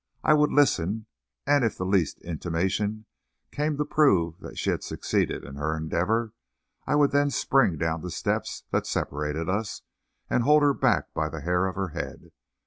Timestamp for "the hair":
11.29-11.67